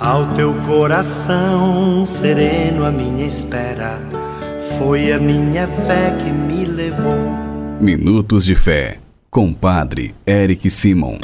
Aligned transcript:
Ao 0.00 0.34
teu 0.34 0.52
coração 0.66 2.04
sereno, 2.04 2.84
a 2.84 2.90
minha 2.90 3.24
espera 3.28 4.00
foi 4.76 5.12
a 5.12 5.20
minha 5.20 5.68
fé 5.68 6.10
que 6.18 6.30
me 6.32 6.64
levou. 6.64 7.14
Minutos 7.80 8.44
de 8.44 8.56
Fé, 8.56 8.98
com 9.30 9.54
Padre 9.54 10.12
Eric 10.26 10.68
Simon. 10.68 11.18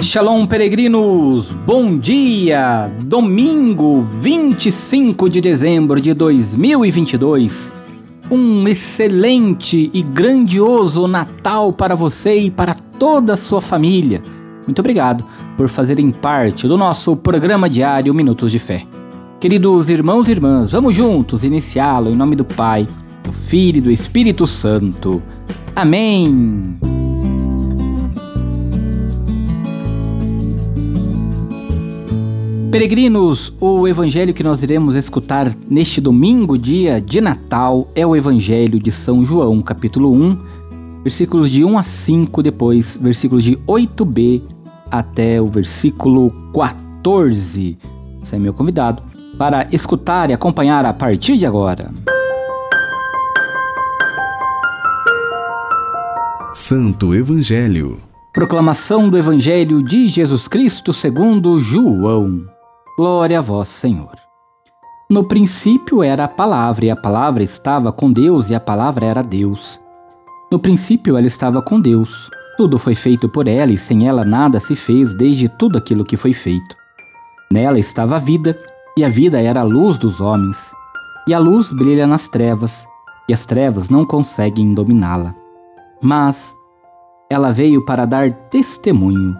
Shalom, 0.00 0.46
peregrinos! 0.46 1.52
Bom 1.52 1.98
dia! 1.98 2.90
Domingo 3.04 4.00
25 4.00 5.28
de 5.28 5.42
dezembro 5.42 6.00
de 6.00 6.14
2022. 6.14 7.70
Um 8.30 8.66
excelente 8.66 9.90
e 9.92 10.00
grandioso 10.00 11.06
Natal 11.06 11.70
para 11.70 11.94
você 11.94 12.38
e 12.38 12.50
para 12.50 12.74
toda 12.74 13.34
a 13.34 13.36
sua 13.36 13.60
família. 13.60 14.22
Muito 14.66 14.80
obrigado 14.80 15.24
por 15.56 15.68
fazerem 15.68 16.10
parte 16.10 16.66
do 16.66 16.76
nosso 16.76 17.16
programa 17.16 17.70
diário 17.70 18.12
Minutos 18.12 18.50
de 18.50 18.58
Fé. 18.58 18.84
Queridos 19.38 19.88
irmãos 19.88 20.26
e 20.26 20.32
irmãs, 20.32 20.72
vamos 20.72 20.96
juntos 20.96 21.44
iniciá-lo 21.44 22.10
em 22.10 22.16
nome 22.16 22.34
do 22.34 22.44
Pai, 22.44 22.86
do 23.22 23.32
Filho 23.32 23.78
e 23.78 23.80
do 23.80 23.90
Espírito 23.90 24.46
Santo. 24.46 25.22
Amém! 25.74 26.78
Peregrinos, 32.72 33.54
o 33.60 33.86
evangelho 33.86 34.34
que 34.34 34.42
nós 34.42 34.62
iremos 34.62 34.96
escutar 34.96 35.50
neste 35.70 36.00
domingo, 36.00 36.58
dia 36.58 37.00
de 37.00 37.20
Natal, 37.20 37.88
é 37.94 38.04
o 38.04 38.16
evangelho 38.16 38.80
de 38.80 38.90
São 38.90 39.24
João, 39.24 39.62
capítulo 39.62 40.12
1, 40.12 40.38
versículos 41.04 41.50
de 41.50 41.64
1 41.64 41.78
a 41.78 41.82
5, 41.82 42.42
depois 42.42 42.98
versículos 43.00 43.44
de 43.44 43.56
8b 43.58 44.55
até 44.90 45.40
o 45.40 45.46
versículo 45.46 46.30
14. 46.52 47.78
Você 48.20 48.36
é 48.36 48.38
meu 48.38 48.52
convidado 48.52 49.02
para 49.38 49.66
escutar 49.72 50.30
e 50.30 50.32
acompanhar 50.32 50.84
a 50.84 50.92
partir 50.92 51.36
de 51.36 51.46
agora. 51.46 51.92
Santo 56.52 57.14
Evangelho. 57.14 58.00
Proclamação 58.32 59.08
do 59.08 59.18
Evangelho 59.18 59.82
de 59.82 60.08
Jesus 60.08 60.48
Cristo 60.48 60.92
segundo 60.92 61.60
João. 61.60 62.46
Glória 62.96 63.38
a 63.38 63.42
vós, 63.42 63.68
Senhor. 63.68 64.12
No 65.08 65.22
princípio 65.22 66.02
era 66.02 66.24
a 66.24 66.28
palavra, 66.28 66.86
e 66.86 66.90
a 66.90 66.96
palavra 66.96 67.42
estava 67.42 67.92
com 67.92 68.10
Deus, 68.10 68.50
e 68.50 68.54
a 68.54 68.60
palavra 68.60 69.06
era 69.06 69.22
Deus. 69.22 69.78
No 70.50 70.58
princípio 70.58 71.16
ela 71.16 71.26
estava 71.26 71.62
com 71.62 71.78
Deus. 71.78 72.30
Tudo 72.56 72.78
foi 72.78 72.94
feito 72.94 73.28
por 73.28 73.46
ela 73.46 73.70
e 73.70 73.76
sem 73.76 74.08
ela 74.08 74.24
nada 74.24 74.58
se 74.58 74.74
fez 74.74 75.14
desde 75.14 75.46
tudo 75.46 75.76
aquilo 75.76 76.06
que 76.06 76.16
foi 76.16 76.32
feito. 76.32 76.74
Nela 77.52 77.78
estava 77.78 78.16
a 78.16 78.18
vida, 78.18 78.58
e 78.96 79.04
a 79.04 79.10
vida 79.10 79.38
era 79.38 79.60
a 79.60 79.64
luz 79.64 79.98
dos 79.98 80.22
homens. 80.22 80.72
E 81.28 81.34
a 81.34 81.38
luz 81.38 81.70
brilha 81.70 82.06
nas 82.06 82.30
trevas, 82.30 82.88
e 83.28 83.34
as 83.34 83.44
trevas 83.44 83.90
não 83.90 84.06
conseguem 84.06 84.72
dominá-la. 84.72 85.34
Mas 86.00 86.56
ela 87.28 87.52
veio 87.52 87.84
para 87.84 88.06
dar 88.06 88.32
testemunho 88.48 89.36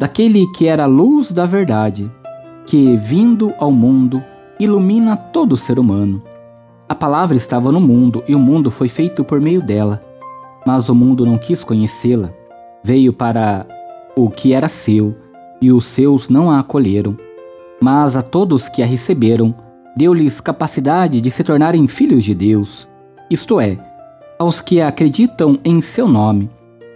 daquele 0.00 0.46
que 0.52 0.66
era 0.66 0.84
a 0.84 0.86
luz 0.86 1.32
da 1.32 1.44
verdade, 1.44 2.10
que, 2.64 2.96
vindo 2.96 3.52
ao 3.58 3.70
mundo, 3.70 4.24
ilumina 4.58 5.16
todo 5.18 5.56
ser 5.56 5.78
humano. 5.78 6.22
A 6.88 6.94
palavra 6.94 7.36
estava 7.36 7.70
no 7.70 7.80
mundo 7.80 8.24
e 8.26 8.34
o 8.34 8.38
mundo 8.38 8.70
foi 8.70 8.88
feito 8.88 9.22
por 9.22 9.38
meio 9.38 9.60
dela 9.60 10.11
mas 10.64 10.88
o 10.88 10.94
mundo 10.94 11.24
não 11.24 11.38
quis 11.38 11.64
conhecê-la. 11.64 12.30
Veio 12.84 13.12
para 13.12 13.66
o 14.16 14.28
que 14.28 14.52
era 14.52 14.68
seu, 14.68 15.16
e 15.60 15.72
os 15.72 15.86
seus 15.86 16.28
não 16.28 16.50
a 16.50 16.58
acolheram. 16.58 17.16
Mas 17.80 18.16
a 18.16 18.22
todos 18.22 18.68
que 18.68 18.82
a 18.82 18.86
receberam, 18.86 19.54
deu-lhes 19.96 20.40
capacidade 20.40 21.20
de 21.20 21.30
se 21.30 21.44
tornarem 21.44 21.86
filhos 21.86 22.24
de 22.24 22.34
Deus, 22.34 22.88
isto 23.30 23.60
é, 23.60 23.78
aos 24.38 24.60
que 24.60 24.80
acreditam 24.80 25.58
em 25.64 25.80
seu 25.80 26.08
nome. 26.08 26.50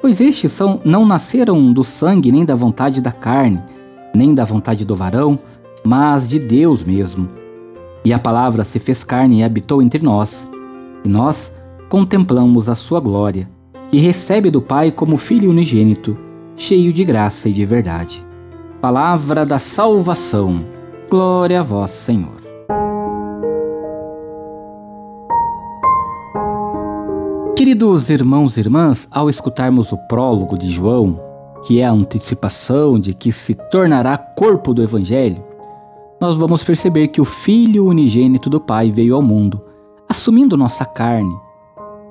Pois 0.00 0.20
estes 0.20 0.52
são, 0.52 0.80
não 0.84 1.04
nasceram 1.04 1.72
do 1.72 1.82
sangue 1.82 2.32
nem 2.32 2.44
da 2.44 2.54
vontade 2.54 3.00
da 3.00 3.12
carne, 3.12 3.60
nem 4.14 4.34
da 4.34 4.44
vontade 4.44 4.84
do 4.84 4.94
varão, 4.94 5.38
mas 5.84 6.28
de 6.28 6.38
Deus 6.38 6.84
mesmo. 6.84 7.28
E 8.04 8.12
a 8.12 8.18
palavra 8.18 8.64
se 8.64 8.78
fez 8.78 9.02
carne 9.02 9.40
e 9.40 9.44
habitou 9.44 9.82
entre 9.82 10.02
nós, 10.02 10.48
e 11.04 11.08
nós 11.08 11.52
contemplamos 11.88 12.68
a 12.68 12.74
sua 12.74 13.00
glória, 13.00 13.48
que 13.88 13.98
recebe 13.98 14.50
do 14.50 14.60
Pai 14.60 14.92
como 14.92 15.16
Filho 15.16 15.50
unigênito, 15.50 16.16
cheio 16.54 16.92
de 16.92 17.04
graça 17.04 17.48
e 17.48 17.52
de 17.52 17.64
verdade. 17.64 18.24
Palavra 18.80 19.46
da 19.46 19.58
salvação. 19.58 20.64
Glória 21.08 21.60
a 21.60 21.62
vós, 21.62 21.90
Senhor. 21.90 22.36
Queridos 27.56 28.10
irmãos 28.10 28.56
e 28.56 28.60
irmãs, 28.60 29.08
ao 29.10 29.28
escutarmos 29.28 29.90
o 29.90 29.96
prólogo 30.06 30.56
de 30.56 30.70
João, 30.70 31.18
que 31.66 31.80
é 31.80 31.86
a 31.86 31.90
antecipação 31.90 32.98
de 32.98 33.14
que 33.14 33.32
se 33.32 33.54
tornará 33.54 34.16
corpo 34.16 34.72
do 34.72 34.82
Evangelho, 34.82 35.42
nós 36.20 36.36
vamos 36.36 36.62
perceber 36.62 37.08
que 37.08 37.20
o 37.20 37.24
Filho 37.24 37.86
unigênito 37.86 38.50
do 38.50 38.60
Pai 38.60 38.90
veio 38.90 39.14
ao 39.14 39.22
mundo, 39.22 39.60
assumindo 40.08 40.56
nossa 40.56 40.84
carne, 40.84 41.34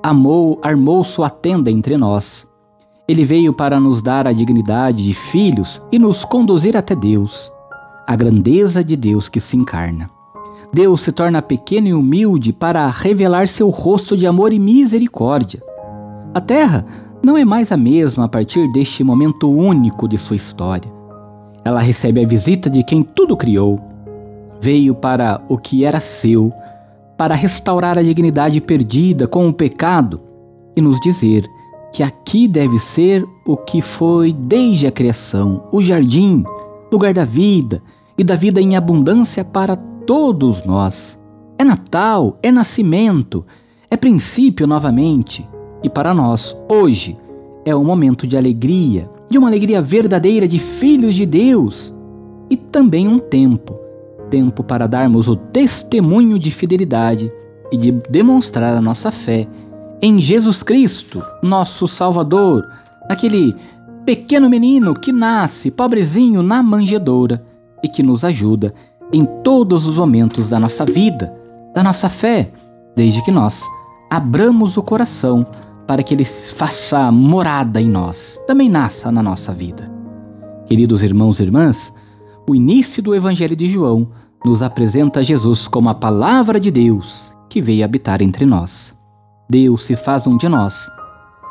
amou, 0.02 0.58
armou 0.62 1.02
sua 1.04 1.30
tenda 1.30 1.70
entre 1.70 1.96
nós. 1.96 2.46
Ele 3.06 3.24
veio 3.24 3.52
para 3.52 3.80
nos 3.80 4.02
dar 4.02 4.26
a 4.26 4.32
dignidade 4.32 5.04
de 5.04 5.14
filhos 5.14 5.80
e 5.90 5.98
nos 5.98 6.24
conduzir 6.24 6.76
até 6.76 6.94
Deus, 6.94 7.50
a 8.06 8.14
grandeza 8.14 8.84
de 8.84 8.96
Deus 8.96 9.28
que 9.28 9.40
se 9.40 9.56
encarna. 9.56 10.10
Deus 10.72 11.00
se 11.00 11.12
torna 11.12 11.40
pequeno 11.40 11.88
e 11.88 11.94
humilde 11.94 12.52
para 12.52 12.86
revelar 12.88 13.48
seu 13.48 13.70
rosto 13.70 14.16
de 14.16 14.26
amor 14.26 14.52
e 14.52 14.58
misericórdia. 14.58 15.62
A 16.34 16.40
terra 16.40 16.84
não 17.22 17.36
é 17.36 17.44
mais 17.44 17.72
a 17.72 17.76
mesma 17.76 18.24
a 18.24 18.28
partir 18.28 18.70
deste 18.72 19.02
momento 19.02 19.50
único 19.50 20.06
de 20.06 20.18
sua 20.18 20.36
história. 20.36 20.92
Ela 21.64 21.80
recebe 21.80 22.22
a 22.22 22.26
visita 22.26 22.68
de 22.68 22.82
quem 22.82 23.02
tudo 23.02 23.36
criou. 23.36 23.80
Veio 24.60 24.94
para 24.94 25.40
o 25.48 25.56
que 25.56 25.84
era 25.84 26.00
seu, 26.00 26.52
para 27.18 27.34
restaurar 27.34 27.98
a 27.98 28.02
dignidade 28.02 28.60
perdida 28.60 29.26
com 29.26 29.48
o 29.48 29.52
pecado 29.52 30.20
e 30.76 30.80
nos 30.80 31.00
dizer 31.00 31.50
que 31.92 32.04
aqui 32.04 32.46
deve 32.46 32.78
ser 32.78 33.26
o 33.44 33.56
que 33.56 33.82
foi 33.82 34.32
desde 34.32 34.86
a 34.86 34.92
criação, 34.92 35.64
o 35.72 35.82
jardim, 35.82 36.44
lugar 36.92 37.12
da 37.12 37.24
vida 37.24 37.82
e 38.16 38.22
da 38.22 38.36
vida 38.36 38.60
em 38.60 38.76
abundância 38.76 39.44
para 39.44 39.74
todos 39.74 40.62
nós. 40.62 41.18
É 41.58 41.64
Natal, 41.64 42.38
é 42.40 42.52
nascimento, 42.52 43.44
é 43.90 43.96
princípio 43.96 44.64
novamente. 44.64 45.44
E 45.82 45.90
para 45.90 46.14
nós, 46.14 46.56
hoje, 46.68 47.16
é 47.64 47.74
um 47.74 47.84
momento 47.84 48.28
de 48.28 48.36
alegria, 48.36 49.10
de 49.28 49.38
uma 49.38 49.48
alegria 49.48 49.82
verdadeira 49.82 50.46
de 50.46 50.60
filhos 50.60 51.16
de 51.16 51.26
Deus. 51.26 51.92
E 52.48 52.56
também 52.56 53.08
um 53.08 53.18
tempo 53.18 53.87
tempo 54.28 54.62
para 54.62 54.86
darmos 54.86 55.28
o 55.28 55.36
testemunho 55.36 56.38
de 56.38 56.50
fidelidade 56.50 57.32
e 57.72 57.76
de 57.76 57.92
demonstrar 58.10 58.74
a 58.74 58.80
nossa 58.80 59.10
fé 59.10 59.46
em 60.00 60.20
Jesus 60.20 60.62
Cristo, 60.62 61.22
nosso 61.42 61.86
Salvador, 61.88 62.68
aquele 63.08 63.54
pequeno 64.04 64.48
menino 64.48 64.94
que 64.94 65.12
nasce 65.12 65.70
pobrezinho 65.70 66.42
na 66.42 66.62
manjedoura 66.62 67.42
e 67.82 67.88
que 67.88 68.02
nos 68.02 68.24
ajuda 68.24 68.72
em 69.12 69.24
todos 69.42 69.86
os 69.86 69.98
momentos 69.98 70.48
da 70.48 70.58
nossa 70.58 70.84
vida, 70.84 71.34
da 71.74 71.82
nossa 71.82 72.08
fé, 72.08 72.50
desde 72.94 73.22
que 73.22 73.30
nós 73.30 73.64
abramos 74.10 74.76
o 74.76 74.82
coração 74.82 75.46
para 75.86 76.02
que 76.02 76.14
ele 76.14 76.24
faça 76.24 77.10
morada 77.10 77.80
em 77.80 77.88
nós, 77.88 78.40
também 78.46 78.68
nasça 78.68 79.10
na 79.10 79.22
nossa 79.22 79.52
vida. 79.52 79.90
Queridos 80.66 81.02
irmãos 81.02 81.40
e 81.40 81.42
irmãs, 81.42 81.92
o 82.48 82.54
início 82.54 83.02
do 83.02 83.14
Evangelho 83.14 83.54
de 83.54 83.66
João 83.66 84.08
nos 84.42 84.62
apresenta 84.62 85.22
Jesus 85.22 85.68
como 85.68 85.90
a 85.90 85.94
palavra 85.94 86.58
de 86.58 86.70
Deus 86.70 87.36
que 87.50 87.60
veio 87.60 87.84
habitar 87.84 88.22
entre 88.22 88.46
nós. 88.46 88.96
Deus 89.50 89.84
se 89.84 89.94
faz 89.96 90.26
um 90.26 90.34
de 90.34 90.48
nós, 90.48 90.88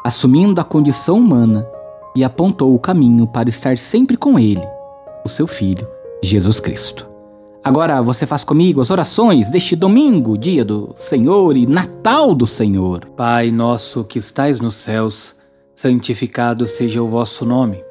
assumindo 0.03 0.59
a 0.59 0.63
condição 0.63 1.19
humana 1.19 1.67
e 2.15 2.23
apontou 2.23 2.73
o 2.73 2.79
caminho 2.79 3.27
para 3.27 3.47
estar 3.47 3.77
sempre 3.77 4.17
com 4.17 4.39
Ele, 4.39 4.65
o 5.23 5.29
seu 5.29 5.45
Filho, 5.45 5.88
Jesus 6.23 6.59
Cristo. 6.59 7.07
Agora 7.63 8.01
você 8.01 8.25
faz 8.25 8.44
comigo 8.44 8.81
as 8.81 8.89
orações 8.89 9.51
deste 9.51 9.75
domingo, 9.75 10.35
dia 10.35 10.65
do 10.65 10.94
Senhor 10.95 11.55
e 11.55 11.67
Natal 11.67 12.33
do 12.33 12.47
Senhor. 12.47 13.05
Pai 13.15 13.51
nosso 13.51 14.03
que 14.03 14.17
estais 14.17 14.59
nos 14.59 14.75
céus, 14.75 15.35
santificado 15.75 16.65
seja 16.65 17.03
o 17.03 17.07
vosso 17.07 17.45
nome. 17.45 17.83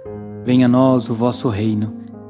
Venha 0.44 0.66
a 0.66 0.68
nós 0.68 1.08
o 1.08 1.14
vosso 1.14 1.48
reino. 1.48 2.05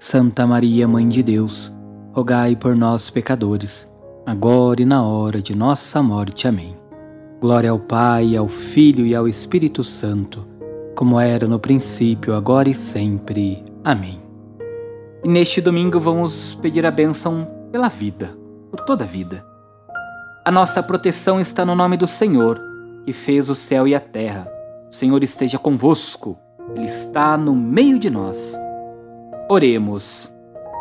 Santa 0.00 0.46
Maria, 0.46 0.86
Mãe 0.86 1.08
de 1.08 1.24
Deus, 1.24 1.72
rogai 2.12 2.54
por 2.54 2.76
nós, 2.76 3.10
pecadores, 3.10 3.92
agora 4.24 4.80
e 4.80 4.84
na 4.84 5.02
hora 5.02 5.42
de 5.42 5.56
nossa 5.56 6.00
morte. 6.00 6.46
Amém. 6.46 6.76
Glória 7.40 7.72
ao 7.72 7.80
Pai, 7.80 8.36
ao 8.36 8.46
Filho 8.46 9.04
e 9.04 9.12
ao 9.12 9.26
Espírito 9.26 9.82
Santo, 9.82 10.46
como 10.94 11.18
era 11.18 11.48
no 11.48 11.58
princípio, 11.58 12.32
agora 12.36 12.68
e 12.68 12.74
sempre. 12.74 13.64
Amém. 13.82 14.20
E 15.24 15.28
neste 15.28 15.60
domingo 15.60 15.98
vamos 15.98 16.54
pedir 16.54 16.86
a 16.86 16.92
bênção 16.92 17.48
pela 17.72 17.88
vida, 17.88 18.38
por 18.70 18.78
toda 18.78 19.02
a 19.02 19.08
vida. 19.08 19.44
A 20.44 20.52
nossa 20.52 20.80
proteção 20.80 21.40
está 21.40 21.64
no 21.64 21.74
nome 21.74 21.96
do 21.96 22.06
Senhor, 22.06 22.62
que 23.04 23.12
fez 23.12 23.50
o 23.50 23.54
céu 23.54 23.88
e 23.88 23.96
a 23.96 24.00
terra. 24.00 24.48
O 24.88 24.94
Senhor 24.94 25.24
esteja 25.24 25.58
convosco, 25.58 26.38
Ele 26.76 26.86
está 26.86 27.36
no 27.36 27.52
meio 27.52 27.98
de 27.98 28.08
nós. 28.08 28.56
Oremos. 29.48 30.32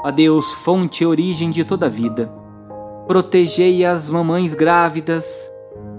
Ó 0.03 0.11
Deus, 0.11 0.53
fonte 0.53 1.03
e 1.03 1.07
origem 1.07 1.51
de 1.51 1.63
toda 1.63 1.87
a 1.87 1.89
vida, 1.89 2.31
protegei 3.07 3.83
as 3.85 4.09
mamães 4.09 4.53
grávidas, 4.53 5.51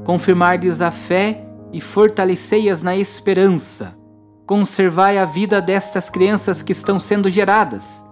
confirmar-lhes 0.05 0.81
a 0.81 0.91
fé 0.91 1.47
e 1.73 1.81
fortalecei-as 1.81 2.83
na 2.83 2.97
esperança. 2.97 3.97
Conservai 4.47 5.19
a 5.19 5.25
vida 5.25 5.61
destas 5.61 6.09
crianças 6.09 6.63
que 6.63 6.73
estão 6.73 6.99
sendo 6.99 7.29
geradas 7.29 8.09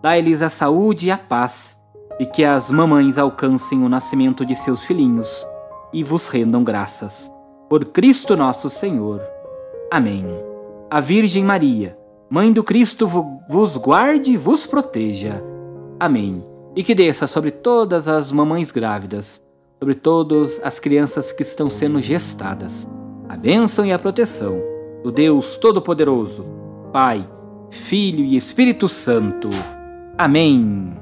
Dai-lhes 0.00 0.42
a 0.42 0.48
saúde 0.48 1.08
e 1.08 1.10
a 1.10 1.18
paz, 1.18 1.76
e 2.20 2.26
que 2.26 2.44
as 2.44 2.70
mamães 2.70 3.18
alcancem 3.18 3.82
o 3.82 3.88
nascimento 3.88 4.46
de 4.46 4.54
seus 4.54 4.84
filhinhos 4.84 5.46
e 5.92 6.04
vos 6.04 6.28
rendam 6.28 6.62
graças. 6.62 7.30
Por 7.68 7.84
Cristo 7.86 8.36
nosso 8.36 8.70
Senhor. 8.70 9.20
Amém. 9.90 10.24
A 10.88 11.00
Virgem 11.00 11.42
Maria, 11.42 11.97
Mãe 12.30 12.52
do 12.52 12.62
Cristo, 12.62 13.08
vos 13.48 13.78
guarde 13.78 14.32
e 14.32 14.36
vos 14.36 14.66
proteja. 14.66 15.42
Amém. 15.98 16.44
E 16.76 16.82
que 16.82 16.94
desça 16.94 17.26
sobre 17.26 17.50
todas 17.50 18.06
as 18.06 18.30
mamães 18.30 18.70
grávidas, 18.70 19.40
sobre 19.78 19.94
todas 19.94 20.60
as 20.62 20.78
crianças 20.78 21.32
que 21.32 21.42
estão 21.42 21.70
sendo 21.70 22.02
gestadas, 22.02 22.86
a 23.30 23.34
bênção 23.34 23.86
e 23.86 23.94
a 23.94 23.98
proteção 23.98 24.60
do 25.02 25.10
Deus 25.10 25.56
Todo-Poderoso, 25.56 26.44
Pai, 26.92 27.26
Filho 27.70 28.22
e 28.22 28.36
Espírito 28.36 28.90
Santo. 28.90 29.48
Amém. 30.18 30.92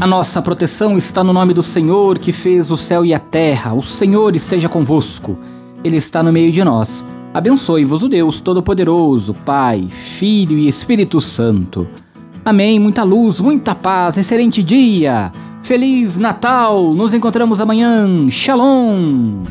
A 0.00 0.06
nossa 0.06 0.40
proteção 0.40 0.96
está 0.96 1.22
no 1.22 1.34
nome 1.34 1.52
do 1.52 1.62
Senhor 1.62 2.18
que 2.18 2.32
fez 2.32 2.70
o 2.70 2.76
céu 2.78 3.04
e 3.04 3.12
a 3.12 3.18
terra. 3.18 3.74
O 3.74 3.82
Senhor 3.82 4.34
esteja 4.34 4.66
convosco. 4.66 5.38
Ele 5.84 5.98
está 5.98 6.22
no 6.22 6.32
meio 6.32 6.50
de 6.50 6.64
nós. 6.64 7.04
Abençoe-vos 7.34 8.04
o 8.04 8.08
Deus 8.08 8.40
Todo-Poderoso, 8.40 9.34
Pai, 9.34 9.84
Filho 9.90 10.56
e 10.56 10.68
Espírito 10.68 11.20
Santo. 11.20 11.84
Amém. 12.44 12.78
Muita 12.78 13.02
luz, 13.02 13.40
muita 13.40 13.74
paz, 13.74 14.16
excelente 14.16 14.62
dia. 14.62 15.32
Feliz 15.60 16.16
Natal. 16.16 16.94
Nos 16.94 17.12
encontramos 17.12 17.60
amanhã. 17.60 18.30
Shalom. 18.30 19.42